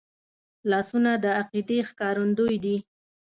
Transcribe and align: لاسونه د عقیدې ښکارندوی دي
لاسونه 0.69 1.11
د 1.23 1.25
عقیدې 1.39 1.79
ښکارندوی 1.89 2.55
دي 2.65 2.77